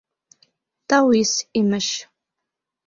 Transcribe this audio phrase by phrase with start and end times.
[0.87, 1.87] —Тауис, имеш.